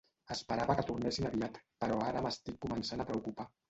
[0.35, 3.53] Esperava que tornessin aviat, però ara m'estic començant a preocupar.